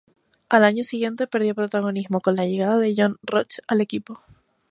[0.49, 4.19] Al año siguiente perdió protagonismo, con la llegada de John Roche al equipo.